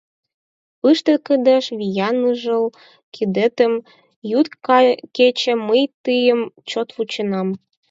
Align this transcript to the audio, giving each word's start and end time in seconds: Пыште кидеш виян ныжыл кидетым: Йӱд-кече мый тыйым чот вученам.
Пыште 0.79 1.13
кидеш 1.25 1.65
виян 1.79 2.15
ныжыл 2.21 2.63
кидетым: 3.15 3.73
Йӱд-кече 4.31 5.53
мый 5.67 5.83
тыйым 6.03 6.41
чот 6.69 6.89
вученам. 6.95 7.47